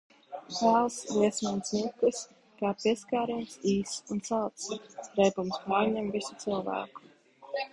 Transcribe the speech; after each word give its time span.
Kvēls 0.51 0.95
liesmains 1.17 1.73
mirklis 1.75 2.21
kā 2.61 2.71
pieskāriens 2.79 3.59
īss 3.75 4.01
un 4.17 4.25
salds 4.31 4.67
reibums 5.21 5.61
pārņem 5.69 6.11
visu 6.17 6.39
cilvēku. 6.47 7.07